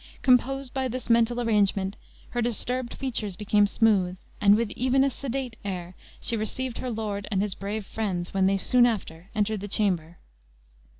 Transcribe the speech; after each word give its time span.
Composed 0.23 0.73
by 0.73 0.87
this 0.87 1.11
mental 1.11 1.39
arrangement, 1.39 1.95
her 2.31 2.41
disturbed 2.41 2.95
features 2.95 3.35
became 3.35 3.67
smooth, 3.67 4.17
and 4.41 4.55
with 4.55 4.71
even 4.71 5.03
a 5.03 5.11
sedate 5.11 5.57
air 5.63 5.93
she 6.19 6.35
received 6.35 6.79
her 6.79 6.89
lord 6.89 7.27
and 7.29 7.39
his 7.43 7.53
brave 7.53 7.85
friends, 7.85 8.33
when 8.33 8.47
they 8.47 8.57
soon 8.57 8.87
after 8.87 9.29
entered 9.35 9.59
the 9.59 9.67
chamber. 9.67 10.17